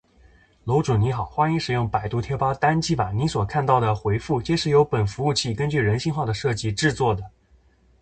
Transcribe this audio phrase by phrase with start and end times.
[0.63, 3.15] 楼主你好：欢迎使用百度贴吧单机版！
[3.15, 7.23] 您所看到的回复，皆是由本服务器根据人性化的设计制作的